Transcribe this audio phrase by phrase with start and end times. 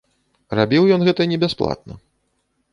[0.59, 1.93] Рабіў ён гэта не бясплатна.